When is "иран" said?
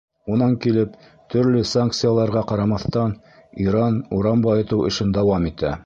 3.67-4.01